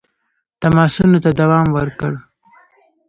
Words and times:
تماسونو 0.61 1.17
ته 1.23 1.29
دوام 1.39 1.67
ورکړ. 1.77 2.13